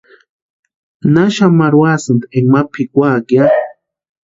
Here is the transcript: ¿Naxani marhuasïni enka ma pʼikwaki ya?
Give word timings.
¿Naxani 1.13 1.55
marhuasïni 1.59 2.25
enka 2.37 2.49
ma 2.51 2.61
pʼikwaki 2.71 3.33
ya? 3.37 3.45